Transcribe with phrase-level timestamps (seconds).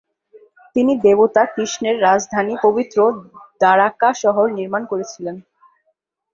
[0.75, 2.97] তিনি দেবতা কৃষ্ণের রাজধানী পবিত্র
[3.61, 5.35] দ্বারকা শহরটি নির্মাণ করেছিলেন।